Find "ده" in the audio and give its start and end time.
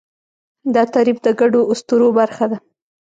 2.51-2.57